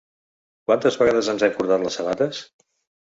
Quantes 0.71 0.97
vegades 1.01 1.29
ens 1.35 1.45
hem 1.49 1.53
cordat 1.59 1.85
les 1.85 1.99
sabates? 2.01 2.41